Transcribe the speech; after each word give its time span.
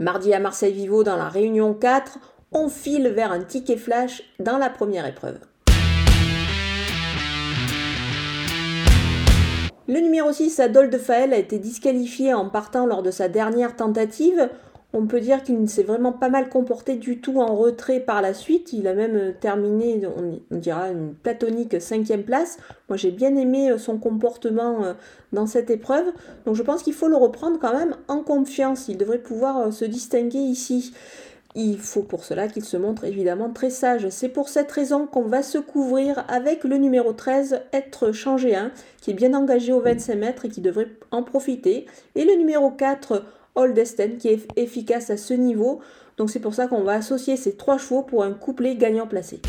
Mardi 0.00 0.32
à 0.32 0.38
Marseille 0.38 0.72
Vivo 0.72 1.02
dans 1.02 1.16
la 1.16 1.28
Réunion 1.28 1.74
4, 1.74 2.18
on 2.52 2.68
file 2.68 3.08
vers 3.08 3.32
un 3.32 3.40
ticket 3.40 3.76
flash 3.76 4.22
dans 4.38 4.56
la 4.56 4.70
première 4.70 5.06
épreuve. 5.06 5.38
Le 9.88 9.98
numéro 9.98 10.30
6, 10.30 10.60
Adolphe 10.60 10.98
Fael, 10.98 11.32
a 11.32 11.38
été 11.38 11.58
disqualifié 11.58 12.32
en 12.32 12.48
partant 12.48 12.86
lors 12.86 13.02
de 13.02 13.10
sa 13.10 13.28
dernière 13.28 13.74
tentative. 13.74 14.48
On 14.94 15.06
peut 15.06 15.20
dire 15.20 15.42
qu'il 15.42 15.60
ne 15.60 15.66
s'est 15.66 15.82
vraiment 15.82 16.12
pas 16.12 16.30
mal 16.30 16.48
comporté 16.48 16.96
du 16.96 17.20
tout 17.20 17.40
en 17.40 17.54
retrait 17.54 18.00
par 18.00 18.22
la 18.22 18.32
suite. 18.32 18.72
Il 18.72 18.88
a 18.88 18.94
même 18.94 19.34
terminé, 19.38 20.00
on 20.50 20.56
dira, 20.56 20.88
une 20.88 21.12
platonique 21.14 21.78
cinquième 21.80 22.22
place. 22.22 22.56
Moi, 22.88 22.96
j'ai 22.96 23.10
bien 23.10 23.36
aimé 23.36 23.76
son 23.76 23.98
comportement 23.98 24.84
euh, 24.84 24.94
dans 25.34 25.46
cette 25.46 25.68
épreuve. 25.68 26.06
Donc, 26.46 26.54
je 26.54 26.62
pense 26.62 26.82
qu'il 26.82 26.94
faut 26.94 27.08
le 27.08 27.16
reprendre 27.16 27.58
quand 27.60 27.74
même 27.74 27.96
en 28.08 28.20
confiance. 28.20 28.88
Il 28.88 28.96
devrait 28.96 29.18
pouvoir 29.18 29.58
euh, 29.58 29.70
se 29.72 29.84
distinguer 29.84 30.38
ici. 30.38 30.94
Il 31.54 31.78
faut 31.78 32.02
pour 32.02 32.24
cela 32.24 32.48
qu'il 32.48 32.64
se 32.64 32.76
montre 32.76 33.04
évidemment 33.04 33.50
très 33.50 33.70
sage. 33.70 34.08
C'est 34.10 34.28
pour 34.28 34.48
cette 34.48 34.70
raison 34.70 35.06
qu'on 35.06 35.22
va 35.22 35.42
se 35.42 35.58
couvrir 35.58 36.24
avec 36.28 36.62
le 36.64 36.76
numéro 36.76 37.12
13, 37.12 37.62
être 37.72 38.12
changé 38.12 38.54
1, 38.54 38.70
qui 39.00 39.10
est 39.10 39.14
bien 39.14 39.34
engagé 39.34 39.72
au 39.72 39.80
25 39.80 40.14
mètres 40.14 40.44
et 40.44 40.48
qui 40.48 40.60
devrait 40.60 40.88
en 41.10 41.22
profiter. 41.22 41.86
Et 42.14 42.24
le 42.24 42.34
numéro 42.36 42.70
4, 42.70 43.24
Esten, 43.66 44.16
qui 44.16 44.28
est 44.28 44.46
efficace 44.56 45.10
à 45.10 45.16
ce 45.16 45.34
niveau. 45.34 45.80
Donc 46.16 46.30
c'est 46.30 46.40
pour 46.40 46.54
ça 46.54 46.66
qu'on 46.66 46.82
va 46.82 46.92
associer 46.92 47.36
ces 47.36 47.56
trois 47.56 47.78
chevaux 47.78 48.02
pour 48.02 48.24
un 48.24 48.32
couplet 48.32 48.76
gagnant 48.76 49.06
placé. 49.06 49.40